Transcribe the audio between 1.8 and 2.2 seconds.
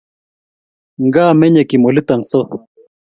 olito